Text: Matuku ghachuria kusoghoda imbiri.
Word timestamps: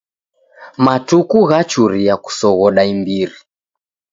Matuku 0.85 1.37
ghachuria 1.49 2.15
kusoghoda 2.23 2.81
imbiri. 2.93 3.35